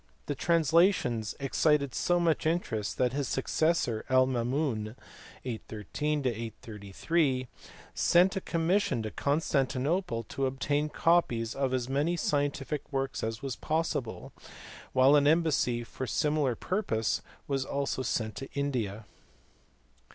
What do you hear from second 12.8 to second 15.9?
works as was possible, while an embassy